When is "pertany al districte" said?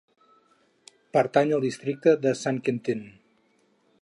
1.17-2.17